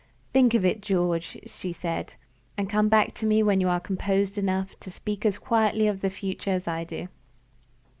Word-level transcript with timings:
"Think 0.33 0.55
of 0.55 0.65
it, 0.65 0.81
George," 0.81 1.37
she 1.45 1.71
said. 1.71 2.13
"And 2.57 2.67
come 2.67 2.89
back 2.89 3.13
to 3.13 3.27
me 3.27 3.43
when 3.43 3.61
you 3.61 3.67
are 3.69 3.79
composed 3.79 4.35
enough 4.35 4.73
to 4.79 4.89
speak 4.89 5.27
as 5.27 5.37
quietly 5.37 5.85
of 5.87 6.01
the 6.01 6.09
future 6.09 6.49
as 6.49 6.67
I 6.67 6.83
do." 6.83 7.07